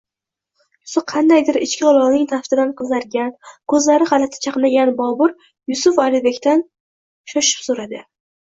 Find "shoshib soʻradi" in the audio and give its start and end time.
7.37-8.05